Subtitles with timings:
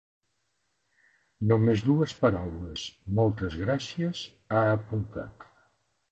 [1.51, 2.85] Només dues paraules:
[3.19, 4.23] moltes gràcies,
[4.57, 5.47] ha apuntat.